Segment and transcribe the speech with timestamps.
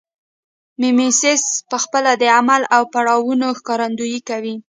[0.79, 4.55] میمیسیس پخپله د عمل او پړاوونو ښکارندویي کوي